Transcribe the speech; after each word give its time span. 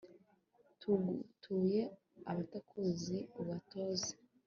tugutuye 0.79 1.81
abatakuzi, 2.31 3.17
ubatoze 3.41 4.11